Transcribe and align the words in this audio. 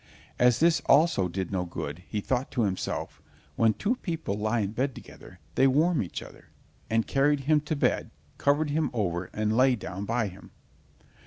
As 0.39 0.59
this 0.59 0.81
also 0.87 1.27
did 1.27 1.51
no 1.51 1.63
good, 1.63 2.01
he 2.07 2.21
thought 2.21 2.49
to 2.53 2.63
himself: 2.63 3.21
"When 3.55 3.75
two 3.75 3.97
people 3.97 4.33
lie 4.35 4.61
in 4.61 4.71
bed 4.71 4.95
together, 4.95 5.37
they 5.53 5.67
warm 5.67 6.01
each 6.01 6.23
other," 6.23 6.47
and 6.89 7.05
carried 7.05 7.41
him 7.41 7.61
to 7.61 7.75
bed, 7.75 8.09
covered 8.39 8.71
him 8.71 8.89
over 8.93 9.25
and 9.31 9.55
lay 9.55 9.75
down 9.75 10.05
by 10.05 10.27
him. 10.27 10.49